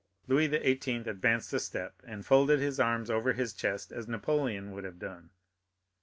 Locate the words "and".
2.07-2.25